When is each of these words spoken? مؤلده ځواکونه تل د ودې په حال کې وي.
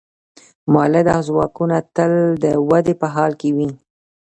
مؤلده 0.71 1.15
ځواکونه 1.27 1.77
تل 1.95 2.11
د 2.43 2.45
ودې 2.69 2.93
په 3.01 3.07
حال 3.15 3.31
کې 3.41 3.49
وي. 3.55 3.69